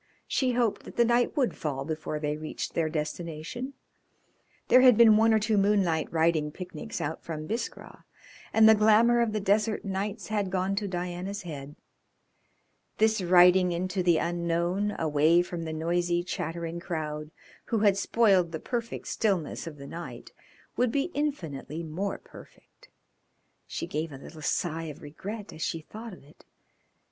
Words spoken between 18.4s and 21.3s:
the perfect stillness of the night would be